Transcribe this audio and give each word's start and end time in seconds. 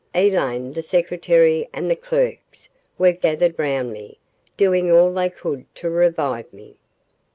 Elaine, 0.15 0.73
the 0.73 0.81
secretary, 0.81 1.69
and 1.71 1.87
the 1.87 1.95
clerks 1.95 2.69
were 2.97 3.11
gathered 3.11 3.53
round 3.59 3.93
me, 3.93 4.17
doing 4.57 4.91
all 4.91 5.13
they 5.13 5.29
could 5.29 5.63
to 5.75 5.91
revive 5.91 6.51
me. 6.51 6.75